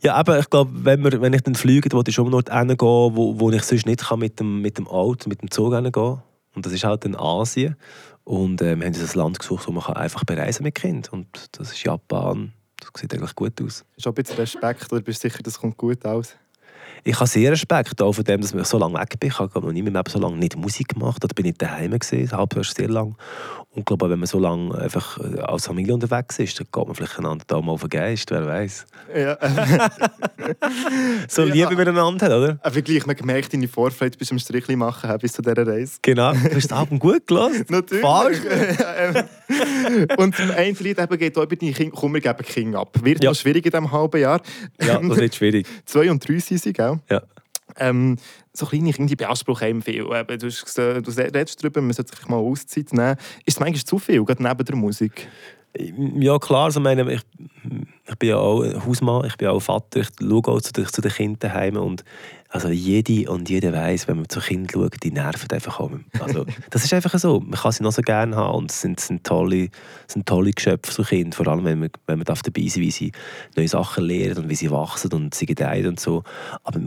Ja, 0.02 0.16
aber 0.16 0.40
ich 0.40 0.50
glaube, 0.50 0.72
wenn, 0.74 1.04
wenn 1.04 1.34
ich 1.34 1.42
dann 1.42 1.56
fliege, 1.56 1.90
wo 1.92 2.02
ich 2.06 2.14
schon 2.14 2.34
Ort 2.34 2.54
hingehen, 2.54 2.78
wo, 2.80 3.40
wo 3.40 3.52
ich 3.52 3.64
sonst 3.64 3.86
nicht 3.86 4.08
kann 4.08 4.20
mit 4.20 4.40
dem, 4.40 4.62
mit 4.62 4.78
dem 4.78 4.88
Auto, 4.88 5.28
mit 5.28 5.42
dem 5.42 5.52
Zug 5.52 5.74
hingehen 5.74 6.22
Und 6.56 6.66
das 6.66 6.72
ist 6.72 6.86
halt 6.86 7.04
in 7.06 7.16
Asien. 7.16 7.76
Und 8.24 8.62
äh, 8.62 8.78
wir 8.78 8.86
haben 8.86 8.96
ein 8.96 9.10
Land 9.14 9.40
gesucht, 9.40 9.68
wo 9.68 9.72
man 9.72 9.84
einfach 9.86 10.24
bereisen 10.24 10.64
mit 10.64 10.76
Kind. 10.76 11.12
Und 11.12 11.28
das 11.52 11.72
ist 11.72 11.84
Japan. 11.84 12.54
Das 12.80 13.02
sieht 13.02 13.14
eigentlich 13.14 13.36
gut 13.36 13.62
aus. 13.62 13.84
Hast 13.98 14.06
du 14.06 14.10
ein 14.10 14.14
bisschen 14.14 14.38
Respekt 14.38 14.94
oder 14.94 15.02
bist 15.02 15.22
du 15.24 15.30
sicher, 15.30 15.44
das 15.44 15.60
kommt 15.60 15.76
gut 15.76 16.06
aus? 16.06 16.38
Ich 17.04 17.16
habe 17.16 17.28
sehr 17.28 17.52
Respekt 17.52 18.02
auch 18.02 18.14
von 18.14 18.24
dem, 18.24 18.42
dass 18.42 18.54
ich 18.54 18.66
so 18.66 18.78
lange 18.78 19.00
weg 19.00 19.20
bin. 19.20 19.30
Ich 19.30 19.40
habe 19.40 19.62
noch 19.62 19.72
nie 19.72 19.82
mehr 19.82 20.04
so 20.08 20.20
lange 20.20 20.38
nicht 20.38 20.56
Musik 20.58 20.90
gemacht. 20.90 21.24
Da 21.24 21.28
bin 21.34 21.46
ich 21.46 21.58
daheim 21.58 21.98
gewesen, 21.98 22.32
halb 22.32 22.54
sehr 22.66 22.90
lang. 22.90 23.16
Und 23.72 23.82
ich 23.82 23.86
glaube, 23.86 24.10
wenn 24.10 24.18
man 24.18 24.26
so 24.26 24.40
lange 24.40 24.76
einfach 24.80 25.20
äh, 25.20 25.42
als 25.42 25.68
Familie 25.68 25.94
unterwegs 25.94 26.40
ist, 26.40 26.60
dann 26.60 26.66
geht 26.72 26.88
man 26.88 26.96
vielleicht 26.96 27.20
einander 27.20 27.46
da 27.46 27.62
mal 27.62 27.74
auf 27.74 27.82
den 27.82 27.90
Geist, 27.90 28.32
wer 28.32 28.48
weiß. 28.48 28.88
Ja. 29.16 29.38
so 31.28 31.44
Liebe 31.44 31.58
ja. 31.58 31.70
miteinander 31.70 32.36
oder? 32.36 32.60
Aber 32.64 32.82
gleich, 32.82 33.06
man 33.06 33.16
gemerkt, 33.16 33.54
deine 33.54 33.68
Vorfreude 33.68 34.18
bis 34.18 34.30
zum 34.30 34.40
Strichli 34.40 34.76
machen 34.76 35.16
bis 35.20 35.34
zu 35.34 35.44
dieser 35.44 35.68
Reise. 35.68 36.00
Genau. 36.02 36.34
Du 36.34 36.56
hast 36.56 36.72
das 36.72 36.72
Album 36.72 36.98
gut 36.98 37.28
gelassen. 37.28 37.66
Natürlich. 37.70 38.02
Falsch. 38.02 38.40
Und 40.18 40.36
zum 40.36 40.50
einen 40.52 40.76
Lied 40.76 41.00
eben 41.00 41.18
geht 41.20 41.38
auch 41.38 41.44
über 41.44 41.56
deine 41.56 41.72
Kinder, 41.72 41.96
komm, 41.96 42.14
wir 42.16 42.22
geben 42.22 42.44
Kinder 42.44 42.80
ab. 42.80 42.98
Wird 43.04 43.24
ja. 43.24 43.30
noch 43.30 43.38
schwierig 43.38 43.66
in 43.66 43.72
diesem 43.72 43.92
halben 43.92 44.20
Jahr. 44.20 44.42
Ja, 44.82 45.00
das 45.00 45.18
wird 45.18 45.36
schwierig. 45.36 45.68
Zwei 45.86 46.10
und 46.10 46.28
drei 46.28 46.40
sind 46.40 46.60
sie, 46.60 46.74
gell? 46.74 46.89
Ja. 47.10 47.22
Ähm, 47.78 48.18
so 48.54 48.66
kleine 48.66 48.92
Kinder 48.92 49.16
beanspruchen 49.16 49.68
eben 49.68 49.82
viel. 49.82 50.04
Du, 50.04 50.48
hast, 50.48 50.78
du 50.78 51.12
redest 51.12 51.64
darüber, 51.64 51.82
man 51.82 51.94
sollte 51.94 52.16
sich 52.16 52.28
mal 52.28 52.38
Auszeit 52.38 52.92
nehmen. 52.94 53.16
Ist 53.46 53.58
es 53.58 53.60
manchmal 53.60 53.84
zu 53.84 54.00
viel, 54.00 54.24
gerade 54.26 54.44
neben 54.44 54.66
der 54.66 54.76
Musik? 54.76 55.28
Ja, 55.78 56.40
klar. 56.40 56.66
Also 56.66 56.80
meine, 56.80 57.14
ich 57.14 57.22
bin 58.20 58.30
ja 58.30 58.38
auch 58.38 58.64
Hausmann, 58.86 59.26
ich 59.26 59.38
bin 59.38 59.48
auch 59.48 59.60
Vater, 59.60 60.02
ich 60.02 60.10
schaue 60.20 60.48
auch 60.48 60.62
zu 60.62 60.74
den, 60.74 60.86
zu 60.86 61.02
den 61.02 61.12
Kindern 61.12 61.54
heim 61.54 61.78
und 61.78 62.04
also 62.52 62.70
jede 62.70 63.30
und 63.30 63.48
jeder 63.48 63.72
weiß, 63.72 64.08
wenn 64.08 64.18
man 64.18 64.30
zu 64.30 64.40
Kind 64.40 64.72
schaut, 64.72 64.96
die 65.04 65.12
nerven 65.12 65.52
einfach 65.52 65.80
auch. 65.80 65.92
Also, 66.20 66.46
das 66.72 66.84
ist 66.84 66.94
einfach 66.94 67.18
so. 67.20 67.40
Man 67.40 67.60
kann 67.60 67.72
sie 67.72 67.84
noch 67.84 67.92
so 67.92 68.02
gerne 68.02 68.36
haben 68.36 68.58
und 68.58 68.72
es 68.72 68.82
sind, 68.82 69.00
sind, 69.00 69.24
tolle, 69.24 69.70
sind 70.08 70.26
tolle 70.26 70.52
Geschöpfe, 70.52 70.92
so 70.92 71.04
Kinder. 71.04 71.38
Vor 71.38 71.48
allem, 71.48 71.64
wenn 71.64 71.80
man, 71.80 71.90
wenn 72.08 72.18
man 72.18 72.26
dabei 72.26 72.68
sein 72.68 72.82
wie 72.82 72.92
sie 72.92 73.12
neue 73.56 73.68
Sachen 73.68 74.04
lernen 74.04 74.40
und 74.40 74.50
wie 74.50 74.56
sie 74.56 74.72
wachsen 74.72 75.14
und 75.14 75.36
sie 75.36 75.46
gedeihen 75.46 75.88
und 75.88 76.00
so. 76.00 76.24
Aber 76.64 76.80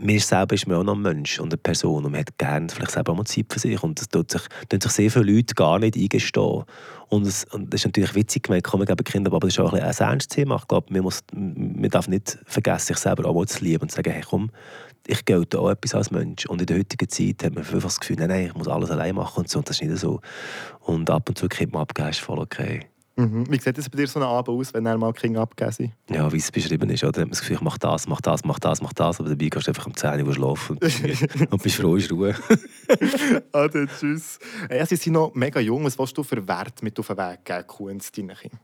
mir 0.00 0.20
selber 0.20 0.54
ist 0.54 0.66
man 0.66 0.78
auch 0.78 0.84
noch 0.84 0.94
ein 0.94 1.02
Mensch 1.02 1.38
und 1.40 1.52
eine 1.52 1.58
Person 1.58 2.04
und 2.04 2.12
man 2.12 2.20
hat 2.20 2.38
gerne 2.38 2.68
vielleicht 2.68 2.92
selber 2.92 3.14
mal 3.14 3.24
Zeit 3.24 3.46
für 3.50 3.58
sich 3.58 3.82
und 3.82 4.00
das 4.00 4.08
tut 4.08 4.30
sich, 4.30 4.42
tun 4.68 4.80
sich 4.80 4.92
sehr 4.92 5.10
viele 5.10 5.32
Leute 5.32 5.54
gar 5.54 5.78
nicht 5.78 5.96
eingestehen. 5.96 6.64
Und, 7.08 7.26
es, 7.26 7.44
und 7.44 7.72
das 7.72 7.80
ist 7.80 7.86
natürlich 7.86 8.14
witzig 8.14 8.44
gemeint, 8.44 8.64
kommen 8.64 8.86
geben 8.86 9.04
Kinder, 9.04 9.30
aber 9.32 9.40
das 9.40 9.54
ist 9.54 9.60
auch 9.60 9.72
ein, 9.72 9.82
ein 9.82 9.94
ernstes 9.94 10.28
Thema. 10.28 10.56
Ich 10.56 10.68
glaube, 10.68 10.92
man, 10.92 11.02
muss, 11.02 11.20
man 11.32 11.90
darf 11.90 12.08
nicht 12.08 12.38
vergessen, 12.46 12.94
sich 12.94 12.98
selber 12.98 13.28
auch 13.28 13.34
mal 13.34 13.46
zu 13.46 13.62
lieben 13.64 13.82
und 13.82 13.90
zu 13.90 13.96
sagen, 13.96 14.12
hey 14.12 14.22
komm, 14.28 14.50
ich 15.06 15.24
gelte 15.24 15.58
auch 15.58 15.70
etwas 15.70 15.94
als 15.94 16.10
Mensch. 16.10 16.46
Und 16.46 16.60
in 16.60 16.66
der 16.66 16.78
heutigen 16.78 17.08
Zeit 17.08 17.44
hat 17.44 17.54
man 17.54 17.64
einfach 17.64 17.82
das 17.82 18.00
Gefühl, 18.00 18.16
nein, 18.16 18.28
nein, 18.28 18.46
ich 18.46 18.54
muss 18.54 18.68
alles 18.68 18.90
allein 18.90 19.14
machen 19.14 19.40
und 19.40 19.48
so. 19.48 19.58
Und 19.58 19.68
das 19.68 19.80
ist 19.80 19.88
nicht 19.88 20.00
so. 20.00 20.20
Und 20.80 21.10
ab 21.10 21.28
und 21.28 21.36
zu 21.36 21.48
kriegt 21.48 21.72
man 21.72 21.86
voll 22.12 22.38
okay. 22.38 22.89
Mhm. 23.16 23.50
Wie 23.50 23.58
sieht 23.58 23.76
es 23.76 23.88
bei 23.88 23.98
dir 23.98 24.06
so 24.06 24.18
ein 24.18 24.24
Abend 24.24 24.48
aus, 24.48 24.72
wenn 24.72 24.86
er 24.86 24.96
mal 24.96 25.12
Kinder 25.12 25.40
abgegeben? 25.40 25.92
Ja, 26.08 26.32
wie 26.32 26.38
es 26.38 26.50
beschrieben 26.50 26.88
ist. 26.90 27.02
Oder? 27.02 27.12
Dann 27.12 27.22
hat 27.22 27.28
man 27.28 27.30
das 27.30 27.40
Gefühl, 27.40 27.56
ich 27.56 27.62
mache 27.62 27.78
das, 27.78 28.06
mach 28.06 28.20
das, 28.20 28.44
mach 28.44 28.58
das, 28.58 28.80
mach 28.80 28.92
das. 28.92 29.20
Aber 29.20 29.28
dabei 29.28 29.48
gehst 29.48 29.66
du 29.66 29.70
einfach 29.70 29.86
um 29.86 29.94
10 29.94 30.26
Uhr 30.26 30.32
schlafen 30.32 30.78
und, 30.78 31.52
und 31.52 31.62
bist 31.62 31.76
froh, 31.76 31.96
ist 31.96 32.10
Ruhe. 32.10 32.34
ah, 33.52 33.68
dann 33.68 33.88
tschüss. 33.88 34.38
Ja, 34.70 34.86
sie 34.86 34.96
sind 34.96 35.12
noch 35.12 35.34
mega 35.34 35.60
jung. 35.60 35.84
Was 35.84 35.98
willst 35.98 36.16
du 36.16 36.22
für 36.22 36.46
Wert 36.46 36.82
mit 36.82 36.98
auf 36.98 37.08
den 37.08 37.18
Weg 37.18 37.44
geben, 37.44 37.66
Kunst 37.66 38.16
deinen 38.16 38.34
Kindern? 38.34 38.60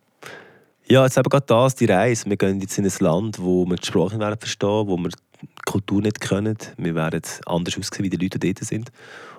Ja, 0.88 1.04
jetzt 1.04 1.18
eben 1.18 1.28
gerade 1.28 1.46
das, 1.46 1.74
die 1.74 1.86
Reise. 1.86 2.30
Wir 2.30 2.36
gehen 2.36 2.60
jetzt 2.60 2.78
in 2.78 2.84
ein 2.84 2.92
Land, 3.00 3.40
wo 3.40 3.66
wir 3.66 3.76
die 3.76 3.86
Sprache 3.86 4.16
nicht 4.16 4.38
verstehen, 4.38 4.86
wo 4.86 4.96
wir 4.96 5.08
die 5.08 5.46
Kultur 5.64 6.00
nicht 6.00 6.20
können. 6.20 6.56
Wir 6.76 6.94
werden 6.94 7.22
anders 7.44 7.76
aussehen, 7.76 8.04
wie 8.04 8.10
die 8.10 8.16
Leute 8.16 8.38
dort 8.38 8.60
sind. 8.60 8.92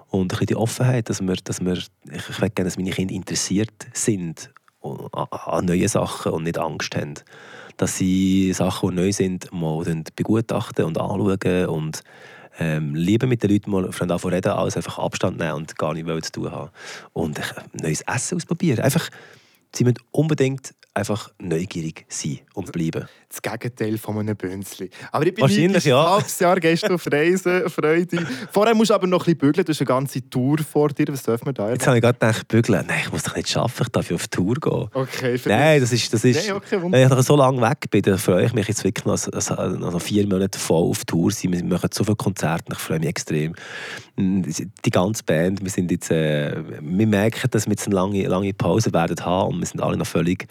Und 0.09 0.23
ein 0.23 0.27
bisschen 0.27 0.45
die 0.47 0.55
Offenheit, 0.55 1.09
dass 1.09 1.21
wir, 1.21 1.35
dass 1.43 1.63
wir 1.63 1.77
ich 1.77 2.29
möchte 2.29 2.49
gerne, 2.49 2.69
dass 2.69 2.77
meine 2.77 2.91
Kinder 2.91 3.13
interessiert 3.13 3.87
sind 3.93 4.51
an 5.11 5.65
neuen 5.65 5.87
Sachen 5.87 6.31
und 6.31 6.43
nicht 6.43 6.57
Angst 6.57 6.95
haben. 6.95 7.15
Dass 7.77 7.97
sie 7.97 8.53
Sachen, 8.53 8.89
die 8.89 8.95
neu 8.95 9.11
sind, 9.11 9.51
mal 9.51 9.83
begutachten 10.15 10.85
und 10.85 10.99
anschauen 10.99 11.65
und 11.67 12.03
ähm, 12.59 12.95
lieber 12.95 13.27
mit 13.27 13.43
den 13.43 13.51
Leuten 13.51 13.71
mal 13.71 13.91
von 13.91 14.07
davon 14.07 14.33
reden, 14.33 14.51
als 14.51 14.75
einfach 14.75 14.97
Abstand 14.97 15.37
nehmen 15.37 15.53
und 15.53 15.77
gar 15.77 15.93
nicht 15.93 16.25
zu 16.25 16.31
tun 16.31 16.51
haben. 16.51 16.71
Und 17.13 17.39
äh, 17.39 17.43
neues 17.81 18.01
Essen 18.01 18.37
ausprobieren. 18.37 18.79
Einfach, 18.79 19.09
sie 19.75 19.83
müssen 19.83 19.99
unbedingt 20.11 20.73
einfach 20.97 21.31
neugierig 21.39 22.05
sein 22.09 22.39
und 22.53 22.71
bleiben. 22.71 23.07
Das 23.29 23.41
Gegenteil 23.41 23.97
von 23.97 24.17
einem 24.17 24.35
Bünzli. 24.35 24.89
Aber 25.11 25.25
ich 25.25 25.33
bin 25.33 25.43
Wahrscheinlich, 25.43 25.85
ja. 25.85 26.01
ein 26.01 26.09
halbes 26.11 26.39
Jahr 26.39 26.59
du 26.59 26.93
auf 26.93 27.07
Reisen, 27.11 27.69
Freude. 27.69 28.25
Vorher 28.51 28.73
musst 28.73 28.89
du 28.89 28.95
aber 28.95 29.05
noch 29.05 29.21
ein 29.21 29.25
bisschen 29.25 29.37
bügeln, 29.37 29.65
du 29.65 29.71
hast 29.71 29.81
eine 29.81 29.85
ganze 29.85 30.29
Tour 30.29 30.57
vor 30.59 30.89
dir. 30.89 31.07
Was 31.09 31.23
dürfen 31.23 31.45
wir 31.45 31.53
da? 31.53 31.69
Jetzt 31.69 31.85
habe 31.85 31.97
ich 31.97 32.01
gerade 32.01 32.17
gedacht, 32.17 32.47
bügeln. 32.47 32.85
Nein, 32.87 32.99
ich 33.03 33.11
muss 33.11 33.23
doch 33.23 33.35
nicht 33.35 33.55
arbeiten, 33.55 33.83
ich 33.83 33.89
darf 33.89 34.11
auf 34.11 34.27
Tour 34.29 34.55
gehen. 34.55 34.87
Okay, 34.93 35.39
Nein, 35.45 35.81
das 35.81 35.91
ist... 35.91 36.11
Das 36.13 36.23
ist 36.23 36.47
Nein, 36.47 36.55
okay, 36.55 36.79
wenn 36.81 37.19
ich 37.19 37.25
so 37.25 37.35
lange 37.35 37.61
weg 37.61 37.89
bin, 37.91 38.01
dann 38.01 38.17
freue 38.17 38.45
ich 38.45 38.53
mich 38.53 38.67
jetzt 38.67 38.83
wirklich 38.83 39.05
noch, 39.05 39.19
also, 39.31 39.55
also 39.55 39.99
vier 39.99 40.25
Monate 40.25 40.57
voll 40.57 40.89
auf 40.89 41.05
Tour 41.05 41.31
sein. 41.31 41.51
Wir 41.51 41.63
machen 41.63 41.89
so 41.93 42.03
viele 42.03 42.15
Konzerte, 42.15 42.71
ich 42.71 42.79
freue 42.79 42.99
mich 42.99 43.09
extrem. 43.09 43.53
Die 44.17 44.91
ganze 44.91 45.23
Band, 45.23 45.63
wir 45.63 45.69
sind 45.69 45.91
jetzt... 45.91 46.09
Äh, 46.09 46.63
wir 46.81 47.07
merken, 47.07 47.49
dass 47.51 47.65
wir 47.65 47.71
jetzt 47.71 47.85
eine 47.85 47.95
lange, 47.95 48.25
lange 48.27 48.53
Pause 48.53 48.93
werden 48.93 49.23
haben 49.23 49.53
und 49.53 49.59
wir 49.59 49.67
sind 49.67 49.81
alle 49.81 49.97
noch 49.97 50.07
völlig 50.07 50.47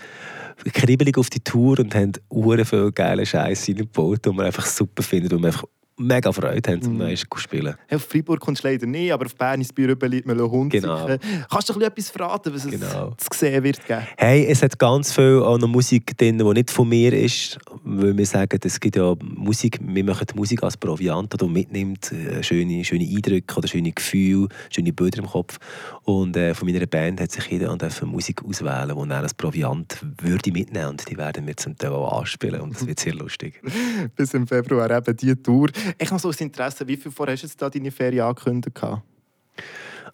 kribbelig 0.72 1.18
auf 1.18 1.30
die 1.30 1.40
Tour 1.40 1.78
und 1.78 1.94
haben 1.94 2.12
uhren 2.30 2.64
viel 2.64 2.92
geile 2.92 3.26
Scheiße 3.26 3.72
reingebaut, 3.72 4.26
die 4.26 4.30
wir 4.30 4.44
einfach 4.44 4.66
super 4.66 5.02
finden 5.02 5.34
und 5.34 5.42
wir 5.42 5.48
einfach 5.48 5.64
mega 5.98 6.32
Freude 6.32 6.70
haben, 6.72 6.82
zum 6.82 6.96
Mhm. 6.98 7.16
zu 7.16 7.26
spielen. 7.38 7.74
Hey, 7.86 7.96
auf 7.96 8.04
Freiburg 8.04 8.40
kommst 8.40 8.62
du 8.64 8.68
leider 8.68 8.86
nicht, 8.86 9.12
aber 9.12 9.26
auf 9.26 9.34
Bern 9.34 9.60
ins 9.60 9.72
Büro 9.72 9.94
liegt 10.06 10.26
man 10.26 10.38
Hund. 10.40 10.72
Genau. 10.72 11.06
Kannst 11.06 11.68
du 11.68 11.72
ein 11.72 11.78
bisschen 11.78 11.82
etwas 11.82 12.10
verraten, 12.10 12.54
was 12.54 12.66
Genau. 12.68 13.14
es 13.18 13.26
zu 13.26 13.38
sehen 13.38 13.62
wird 13.64 13.84
geben? 13.86 14.02
Hey, 14.16 14.46
es 14.46 14.62
hat 14.62 14.78
ganz 14.78 15.12
viel 15.12 15.40
auch 15.42 15.58
noch 15.58 15.68
Musik 15.68 16.16
drin, 16.18 16.38
die 16.38 16.44
nicht 16.44 16.70
von 16.70 16.88
mir 16.88 17.12
ist. 17.12 17.58
Weil 17.84 18.16
wir 18.16 18.26
sagen, 18.26 18.58
es 18.62 18.78
gibt 18.80 18.96
ja 18.96 19.14
Musik, 19.22 19.78
wir 19.82 20.04
machen 20.04 20.26
die 20.30 20.34
Musik 20.36 20.62
als 20.62 20.76
Proviant, 20.76 21.40
die 21.40 21.46
mitnimmt, 21.46 22.12
äh, 22.12 22.42
schöne, 22.42 22.84
schöne 22.84 23.04
Eindrücke 23.04 23.56
oder 23.56 23.68
schöne 23.68 23.92
Gefühle, 23.92 24.48
schöne 24.70 24.92
Bilder 24.92 25.18
im 25.18 25.26
Kopf. 25.26 25.58
Und 26.04 26.36
äh, 26.36 26.54
von 26.54 26.70
meiner 26.70 26.86
Band 26.86 27.20
hat 27.20 27.32
sich 27.32 27.46
jeder 27.46 27.76
dürfen 27.76 28.08
Musik 28.08 28.42
auswählen, 28.44 28.94
die 28.96 29.10
er 29.10 29.18
als 29.22 29.34
Proviant 29.34 29.98
würde 30.20 30.52
mitnehmen 30.52 30.90
und 30.90 31.10
die 31.10 31.16
werden 31.16 31.46
wir 31.46 31.56
zum 31.56 31.76
Teil 31.76 31.90
auch 31.92 32.20
anspielen 32.20 32.60
und 32.60 32.74
das 32.74 32.86
wird 32.86 33.00
sehr 33.00 33.14
lustig. 33.14 33.60
Bis 34.16 34.34
im 34.34 34.46
Februar 34.46 34.90
eben 34.90 35.16
diese 35.16 35.42
Tour. 35.42 35.68
Ich 35.98 36.10
noch 36.10 36.18
so 36.18 36.28
aus 36.28 36.40
Interesse, 36.40 36.86
wie 36.86 36.96
viel 36.96 37.12
vorher 37.12 37.34
hast 37.34 37.42
du 37.42 37.46
jetzt 37.46 37.60
da 37.60 37.70
deine 37.70 37.90
Ferien 37.90 38.24
angekündigt? 38.24 38.80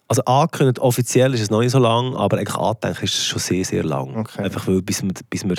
Also 0.07 0.23
angekündigt, 0.25 0.79
offiziell 0.79 1.33
ist 1.33 1.41
es 1.41 1.49
noch 1.49 1.61
nicht 1.61 1.71
so 1.71 1.79
lang, 1.79 2.15
aber 2.15 2.37
eigentlich 2.37 2.55
angedenkt 2.55 3.03
ist 3.03 3.15
es 3.15 3.25
schon 3.25 3.39
sehr, 3.39 3.65
sehr 3.65 3.83
lang. 3.83 4.15
Okay. 4.17 4.43
Einfach 4.43 4.67
weil, 4.67 4.81
bis 4.81 5.01
man, 5.01 5.13
bis 5.29 5.45
man 5.45 5.57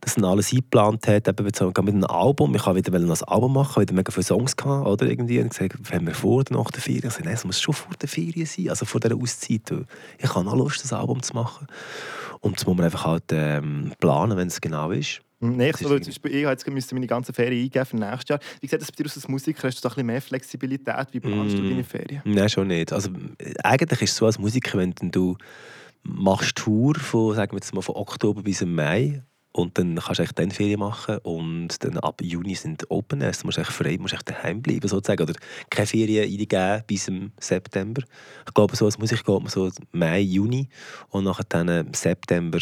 das 0.00 0.14
dann 0.14 0.24
alles 0.24 0.52
eingeplant 0.52 1.06
hat, 1.08 1.28
eben 1.28 1.46
auch 1.46 1.82
mit 1.82 1.94
einem 1.94 2.04
Album, 2.04 2.54
ich 2.54 2.66
wollte 2.66 2.92
wieder 2.92 2.98
ein 2.98 3.10
Album 3.10 3.52
machen, 3.52 3.80
wieder 3.80 3.94
mega 3.94 4.12
viele 4.12 4.24
Songs 4.24 4.56
gehabt, 4.56 4.86
oder 4.86 5.06
irgendwie, 5.06 5.40
und 5.40 5.50
gesagt, 5.50 5.74
haben 5.92 6.06
wir 6.06 6.14
vor 6.14 6.44
der 6.44 6.56
nach 6.56 6.70
der 6.70 6.82
Ferien? 6.82 7.06
Ich 7.06 7.12
sagte, 7.12 7.24
nein, 7.24 7.34
es 7.34 7.44
muss 7.44 7.60
schon 7.60 7.74
vor 7.74 7.94
der 8.00 8.08
Ferien 8.08 8.46
sein, 8.46 8.68
also 8.68 8.84
vor 8.86 9.00
dieser 9.00 9.16
Auszeit, 9.16 9.72
ich 10.18 10.34
habe 10.34 10.44
noch 10.44 10.56
Lust, 10.56 10.82
das 10.84 10.92
Album 10.92 11.22
zu 11.22 11.34
machen. 11.34 11.66
Und 12.40 12.56
das 12.56 12.66
muss 12.66 12.76
man 12.76 12.84
einfach 12.84 13.04
halt 13.04 13.24
ähm, 13.32 13.92
planen, 13.98 14.36
wenn 14.36 14.48
es 14.48 14.60
genau 14.60 14.90
ist. 14.90 15.22
Ist 15.38 15.78
zum 15.80 15.98
Beispiel, 16.00 16.34
ich 16.34 16.42
jetzt 16.46 16.66
müssen 16.68 16.94
meine 16.94 17.06
ganze 17.06 17.32
Ferien 17.32 17.64
eingeben 17.64 17.84
für 17.84 17.96
nächstes 17.96 18.28
Jahr. 18.28 18.40
Wie 18.60 18.66
sieht 18.68 18.80
das 18.80 18.90
bei 18.90 18.96
dir 18.96 19.06
aus 19.06 19.16
als 19.16 19.28
Musiker? 19.28 19.68
Hast 19.68 19.78
du 19.78 19.82
da 19.82 19.88
ein 19.88 19.94
bisschen 19.94 20.06
mehr 20.06 20.22
Flexibilität? 20.22 21.08
Wie 21.12 21.20
planst 21.20 21.58
du 21.58 21.62
Mm. 21.62 21.68
deine 21.68 21.84
Ferien? 21.84 22.22
Nein, 22.24 22.48
schon 22.48 22.68
nicht. 22.68 22.92
Also, 22.92 23.10
eigentlich 23.62 24.02
ist 24.02 24.12
es 24.12 24.16
so 24.16 24.26
als 24.26 24.38
Musiker, 24.38 24.78
wenn 24.78 24.94
du 24.94 25.36
machst 26.02 26.56
Tour 26.56 26.94
von, 26.94 27.34
sagen 27.34 27.52
wir 27.52 27.56
jetzt 27.58 27.74
mal, 27.74 27.82
von 27.82 27.96
Oktober 27.96 28.42
bis 28.42 28.64
Mai 28.64 29.22
und 29.52 29.76
dann 29.76 29.96
kannst 29.96 30.20
du 30.20 30.22
echt 30.22 30.38
dann 30.38 30.50
Ferien 30.50 30.80
machen 30.80 31.18
und 31.22 31.82
dann 31.84 31.98
ab 31.98 32.20
Juni 32.22 32.54
sind 32.54 32.90
Open 32.90 33.20
Airs, 33.20 33.40
du 33.40 33.46
musst 33.46 33.58
echt 33.58 33.72
frei, 33.72 33.96
du 33.96 34.02
musst 34.02 34.14
echt 34.14 34.28
daheim 34.30 34.62
bleiben 34.62 34.86
sozusagen 34.88 35.22
oder 35.22 35.34
keine 35.68 35.86
Ferien 35.86 36.24
eingeben 36.24 36.82
bis 36.86 37.08
im 37.08 37.32
September. 37.40 38.02
Ich 38.46 38.54
glaube, 38.54 38.76
so 38.76 38.84
als 38.84 38.98
Musiker 38.98 39.22
geht 39.22 39.42
man 39.42 39.50
so 39.50 39.70
Mai, 39.92 40.20
Juni 40.20 40.68
und 41.08 41.24
nachher 41.24 41.44
dann 41.48 41.68
äh, 41.68 41.84
September, 41.94 42.58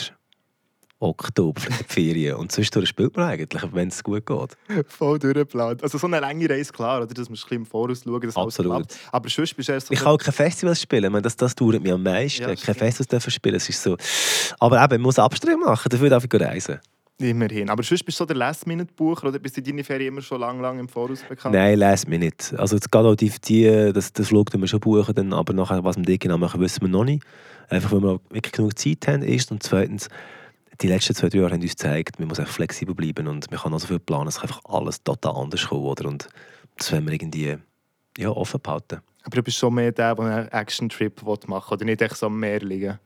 Oktober 1.04 1.60
die 1.60 1.84
Ferien 1.84 2.36
und 2.36 2.50
zwischendurch 2.50 2.88
spielt 2.88 3.16
man 3.16 3.28
eigentlich, 3.28 3.62
wenn 3.72 3.88
es 3.88 4.02
gut 4.02 4.26
geht. 4.26 4.56
Voll 4.88 5.18
durchgeplant. 5.18 5.82
Also 5.82 5.98
so 5.98 6.06
eine 6.06 6.20
lange 6.20 6.48
Reise, 6.48 6.72
klar, 6.72 7.02
oder? 7.02 7.14
Das 7.14 7.28
musst 7.28 7.42
du 7.42 7.54
ein 7.54 7.62
bisschen 7.62 7.62
im 7.62 7.66
Voraus 7.66 8.02
schauen, 8.04 8.20
dass 8.20 8.36
alles 8.36 8.58
Absolut. 8.58 8.88
klappt. 8.88 8.98
Aber 9.12 9.28
sonst 9.28 9.54
bist 9.54 9.68
du 9.68 9.72
erst 9.72 9.86
so... 9.86 9.94
Ich 9.94 10.00
kann 10.00 10.12
auch 10.12 10.18
keine 10.18 10.32
Festivals 10.32 10.80
spielen. 10.80 11.04
Ich 11.04 11.10
meine, 11.10 11.22
das, 11.22 11.36
das 11.36 11.54
dauert 11.54 11.82
mir 11.82 11.94
am 11.94 12.02
meisten. 12.02 12.42
Ja, 12.42 12.48
keine 12.48 12.58
stimmt. 12.58 12.78
Festivals 12.78 13.08
dürfen 13.08 13.30
spielen. 13.30 13.56
Es 13.56 13.68
ist 13.68 13.82
so. 13.82 13.96
Aber 14.58 14.82
eben, 14.82 14.94
man 14.94 15.02
muss 15.02 15.18
Abstriche 15.18 15.56
machen. 15.56 15.88
Dafür 15.88 16.10
darf 16.10 16.24
ich 16.24 16.40
reisen. 16.40 16.80
Immerhin. 17.18 17.70
Aber 17.70 17.84
sonst 17.84 18.02
bist 18.02 18.18
du 18.18 18.22
so 18.22 18.26
der 18.26 18.34
Last-Minute-Bucher 18.36 19.28
oder 19.28 19.38
bist 19.38 19.56
du 19.56 19.62
deine 19.62 19.84
Ferien 19.84 20.08
immer 20.08 20.20
schon 20.22 20.40
lang, 20.40 20.60
lang 20.60 20.80
im 20.80 20.88
Voraus 20.88 21.22
bekannt? 21.22 21.54
Nein, 21.54 21.78
nicht. 22.08 22.52
Also 22.56 22.74
jetzt 22.74 22.90
gerade 22.90 23.08
auch 23.08 23.14
die, 23.14 23.30
die 23.44 23.92
das, 23.92 24.12
das 24.12 24.26
Flug 24.26 24.52
wir 24.52 24.66
schon 24.66 24.80
buchen, 24.80 25.14
dann, 25.14 25.32
aber 25.32 25.52
nachher, 25.52 25.84
was 25.84 25.96
wir 25.96 26.18
genau 26.18 26.38
machen, 26.38 26.60
wissen 26.60 26.82
wir 26.82 26.88
noch 26.88 27.04
nicht. 27.04 27.22
Einfach, 27.68 27.92
weil 27.92 28.02
wir 28.02 28.20
wirklich 28.30 28.52
genug 28.52 28.76
Zeit 28.76 29.06
haben, 29.06 29.22
erst 29.22 29.52
und 29.52 29.62
zweitens, 29.62 30.08
die 30.80 30.88
letzten 30.88 31.14
zwei, 31.14 31.28
drei 31.28 31.38
Jahre 31.38 31.52
haben 31.52 31.62
uns 31.62 31.72
gezeigt, 31.72 32.18
man 32.18 32.28
muss 32.28 32.38
echt 32.38 32.48
flexibel 32.48 32.94
bleiben 32.94 33.28
und 33.28 33.50
man 33.50 33.60
kann 33.60 33.72
auch 33.74 33.80
so 33.80 33.86
viel 33.86 33.98
planen, 33.98 34.28
es 34.28 34.40
kann 34.40 34.48
einfach 34.48 34.62
alles 34.64 35.02
total 35.02 35.36
anders 35.36 35.68
kommen. 35.68 35.84
Oder? 35.84 36.08
Und 36.08 36.28
das 36.76 36.92
wollen 36.92 37.06
wir 37.06 37.12
irgendwie 37.12 37.56
ja, 38.18 38.30
offen 38.30 38.60
behalten. 38.60 39.00
Aber 39.22 39.36
du 39.36 39.42
bist 39.42 39.56
schon 39.56 39.74
mehr 39.74 39.92
der, 39.92 40.14
der 40.14 40.24
einen 40.24 40.48
Action-Trip 40.48 41.22
machen 41.22 41.70
will 41.70 41.76
oder 41.76 41.84
nicht 41.84 42.02
echt 42.02 42.16
so 42.16 42.26
am 42.26 42.38
Meer 42.38 42.60
liegen. 42.60 42.98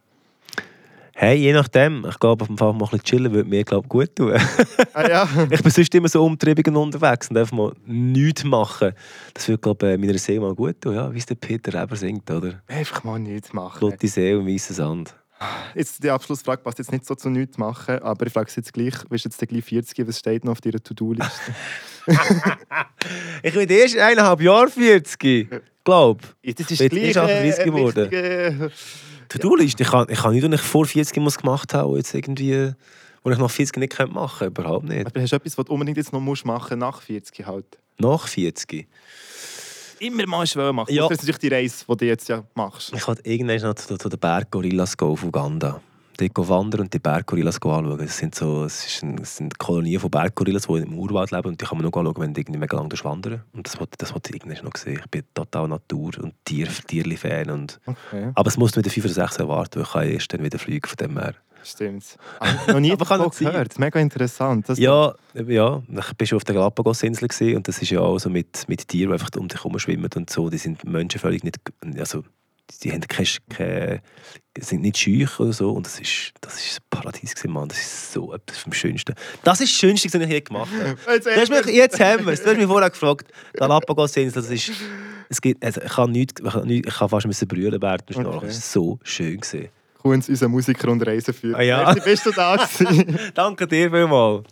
Hey, 1.21 1.37
je 1.37 1.53
nachdem. 1.53 2.07
Ich 2.09 2.17
glaube, 2.21 2.43
auf 2.43 2.47
dem 2.47 2.57
Fall 2.57 2.73
mal 2.73 2.85
ein 2.85 2.91
bisschen 2.91 3.03
chillen 3.03 3.33
würde 3.33 3.49
mir 3.49 3.65
glaub, 3.65 3.89
gut 3.89 4.15
tun. 4.15 4.35
Ah 4.95 5.09
ja? 5.09 5.29
Ich 5.51 5.63
bin 5.63 5.73
sonst 5.73 5.93
immer 5.93 6.09
so 6.09 6.25
umtriebig 6.25 6.69
und 6.69 6.77
unterwegs 6.77 7.29
und 7.29 7.37
einfach 7.37 7.57
mal 7.57 7.73
nichts 7.87 8.45
machen. 8.45 8.93
Das 9.35 9.49
würde, 9.49 9.61
glaube 9.61 9.95
ich, 9.95 9.99
meiner 9.99 10.17
Seele 10.17 10.41
mal 10.41 10.55
gut 10.55 10.81
tun, 10.81 10.95
ja, 10.95 11.13
wie 11.13 11.19
es 11.19 11.27
der 11.27 11.35
Peter 11.35 11.75
Reber 11.75 11.97
singt, 11.97 12.31
oder? 12.31 12.63
Einfach 12.69 13.03
mal 13.03 13.19
nichts 13.19 13.53
machen. 13.53 13.79
Flotte 13.79 14.07
Seele 14.07 14.39
und 14.39 14.47
weißer 14.47 14.75
Sand. 14.75 15.13
Jetzt 15.75 16.02
die 16.02 16.11
Abschlussfrage 16.11 16.62
passt 16.62 16.78
jetzt 16.78 16.90
nicht 16.90 17.07
so 17.07 17.14
zu 17.14 17.30
nichts 17.30 17.59
machen, 17.59 17.99
aber 18.00 18.26
ich 18.26 18.33
frage 18.33 18.49
es 18.49 18.57
jetzt 18.57 18.73
gleich, 18.73 18.95
bist 19.09 19.25
du 19.25 19.28
jetzt 19.28 19.38
gleich 19.49 19.64
40, 19.64 20.07
was 20.09 20.18
steht 20.18 20.45
noch 20.45 20.52
auf 20.52 20.61
deiner 20.61 20.83
To-Do-Liste? 20.83 21.30
Ich 23.42 23.54
bin 23.54 23.68
erst 23.68 23.97
eineinhalb 23.99 24.40
Jahre 24.40 24.68
40, 24.68 25.49
glaube 25.85 26.21
Ja, 26.42 26.52
das 26.54 26.71
ist 26.71 26.78
gleich 26.90 27.02
ist 27.11 27.16
er 27.16 27.23
38 27.25 27.59
äh, 27.59 27.64
geworden. 27.64 28.11
wichtiger- 28.11 28.71
To-Do-Liste. 29.28 29.83
Ich 29.83 29.90
kann, 29.90 30.07
ich 30.09 30.18
kann 30.18 30.33
nicht, 30.33 30.42
was 30.50 30.54
ich 30.61 30.66
vor 30.66 30.87
40 30.87 31.16
muss 31.18 31.37
gemacht 31.38 31.75
habe, 31.75 31.97
jetzt 31.99 32.14
irgendwie, 32.14 32.73
wo 33.23 33.30
ich 33.30 33.38
nach 33.38 33.50
40 33.50 33.76
nicht 33.76 33.99
machen 34.11 34.38
könnte. 34.38 34.61
Überhaupt 34.62 34.85
nicht. 34.87 35.07
Aber 35.07 35.21
hast 35.21 35.30
du 35.33 35.37
etwas, 35.37 35.59
was 35.59 35.64
du 35.66 35.73
unbedingt 35.75 35.99
jetzt 35.99 36.12
noch 36.12 36.21
musst 36.21 36.47
machen 36.47 36.78
nach 36.78 37.02
40 37.02 37.47
halt? 37.47 37.66
Nach 37.99 38.26
40. 38.26 38.88
Immer 40.00 40.26
mal 40.26 40.47
schwer 40.47 40.73
machen. 40.73 40.93
Ja. 40.93 41.02
Das 41.02 41.12
ist 41.12 41.19
natürlich 41.23 41.38
die 41.38 41.49
Reise, 41.49 41.85
die 41.88 41.97
du 41.97 42.05
jetzt 42.07 42.28
ja 42.28 42.45
machst. 42.55 42.93
Ich 42.95 43.07
wollte 43.07 43.28
irgendwann 43.28 43.61
noch 43.61 43.75
zu, 43.75 43.97
zu 43.97 44.09
den 44.09 44.19
Berggorillas 44.19 44.97
gehen 44.97 45.09
auf 45.09 45.25
Uganda. 45.25 45.81
Dort 46.19 46.35
gehen 46.35 46.49
wandern 46.49 46.81
und 46.81 46.93
die 46.93 46.99
Berggorillas 46.99 47.57
anschauen. 47.57 48.00
Es 48.00 48.19
sind, 48.19 48.35
so, 48.35 48.64
es 48.64 48.87
ist 48.87 49.02
ein, 49.05 49.19
es 49.19 49.37
sind 49.37 49.57
Kolonien 49.59 50.00
von 50.00 50.11
Berggorillas, 50.11 50.67
die 50.67 50.78
im 50.78 50.99
Urwald 50.99 51.31
leben. 51.31 51.49
Und 51.49 51.61
die 51.61 51.64
kann 51.64 51.78
man 51.78 51.85
nur 51.88 51.97
anschauen, 51.97 52.21
wenn 52.23 52.35
du 52.35 52.40
irgendwie 52.40 52.59
mega 52.59 52.76
lang 52.76 52.93
wandern 53.05 53.45
Und 53.52 53.67
das 53.67 53.78
wollte 53.78 53.97
das 53.99 54.11
ich 54.11 54.35
irgendwann 54.35 54.64
noch 54.64 54.76
sehen. 54.76 55.00
Ich 55.05 55.11
bin 55.11 55.23
total 55.33 55.69
Natur- 55.69 56.19
und 56.21 56.35
Tier, 56.45 56.69
Tierli-Fan. 56.69 57.50
Und... 57.50 57.81
Okay, 57.87 58.33
Aber 58.35 58.49
es 58.49 58.57
muss 58.57 58.76
wieder 58.76 58.90
5 58.90 59.05
oder 59.07 59.14
6 59.14 59.37
erwarten, 59.38 59.76
weil 59.76 59.83
ich 59.85 59.93
kann 59.93 60.09
erst 60.09 60.33
dann 60.33 60.43
wieder 60.43 60.59
fliegen 60.59 60.88
von 60.88 60.97
dem 60.97 61.19
her. 61.19 61.35
Stimmt. 61.69 62.17
Aber 62.39 62.73
noch 62.73 62.81
nie 62.81 62.97
davon 62.97 63.31
gehört. 63.31 63.79
Mega 63.79 64.01
interessant. 64.01 64.69
Das 64.69 64.79
Ja, 64.79 65.15
ja, 65.35 65.83
ich 66.21 66.29
schon 66.29 66.37
auf 66.37 66.45
der 66.45 66.55
Galapagos-Insel 66.55 67.29
und 67.57 67.69
das 67.69 67.81
ist 67.81 67.91
ja 67.91 68.01
auch 68.01 68.19
so 68.19 68.31
mit, 68.31 68.69
mit 68.69 68.87
Tieren, 68.89 69.11
die 69.11 69.13
einfach 69.13 69.31
um 69.37 69.49
dich 69.49 69.59
herum 69.59 69.79
schwimmen 69.79 70.11
und 70.15 70.31
so. 70.31 70.51
Die 70.51 70.59
sind 70.59 70.85
Menschen 70.85 71.21
völlig 71.21 71.45
nicht, 71.45 71.59
also 71.99 72.25
die 72.83 72.93
haben 72.93 73.01
keine, 73.01 73.29
keine, 73.49 74.03
sind 74.59 74.83
nicht 74.83 74.99
schüch 74.99 75.41
oder 75.41 75.53
so 75.53 75.73
und 75.73 75.87
das 75.87 76.01
ist, 76.01 76.33
das 76.41 76.57
ist 76.57 76.81
ein 76.81 76.87
Paradies 76.91 77.35
gewesen, 77.35 77.53
Mann. 77.53 77.69
Das 77.69 77.79
ist 77.79 78.13
so 78.13 78.33
etwas 78.35 78.59
vom 78.59 78.73
Schönsten. 78.73 79.15
Das 79.43 79.61
ist 79.61 79.73
das 79.73 79.79
Schönste, 79.79 80.13
was 80.13 80.21
ich 80.21 80.29
je 80.29 80.41
gemacht 80.41 80.71
habe. 80.73 80.99
Jetzt 81.15 81.29
hast 81.37 81.51
mich, 81.51 81.75
jetzt 81.75 82.01
haben 82.01 82.27
wir 82.27 82.33
es. 82.33 82.43
Du 82.43 82.51
hast 82.51 82.57
mich 82.57 82.67
vorher 82.67 82.91
gefragt. 82.91 83.31
Galapagos-Insel, 83.55 84.43
das 84.43 84.51
ist, 84.51 84.71
es 85.29 85.41
gibt, 85.41 85.65
also 85.65 85.81
ich 85.81 85.93
kann 85.93 86.11
nicht, 86.11 86.41
ich 86.41 86.53
kann, 86.53 86.67
nicht, 86.67 86.87
ich 86.87 86.95
kann 86.95 87.09
fast 87.09 87.27
müssen 87.27 87.49
brüllen 87.49 87.81
während 87.81 88.09
dem 88.09 88.15
Schnorcheln. 88.15 88.37
Okay. 88.37 88.47
Das 88.47 88.59
ist 88.59 88.73
so 88.73 88.99
schön 89.03 89.41
gewesen. 89.41 89.69
Kunz, 89.99 90.28
unser 90.28 90.49
Musiker 90.49 90.88
und 90.88 91.05
Reiseführer. 91.07 91.59
Ah 91.59 91.62
ja. 91.62 91.83
Merci, 91.85 92.00
bist 92.05 92.26
du 92.26 92.31
da? 92.31 92.57
Danke 93.35 93.67
dir 93.67 93.90
vielmals. 93.90 94.49